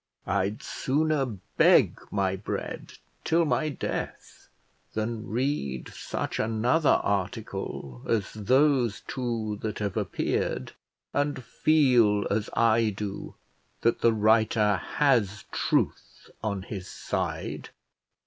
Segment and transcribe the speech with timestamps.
[0.25, 1.27] I'd sooner
[1.57, 4.49] beg my bread till my death
[4.95, 10.71] than read such another article as those two that have appeared,
[11.13, 13.35] and feel, as I do,
[13.81, 17.69] that the writer has truth on his side."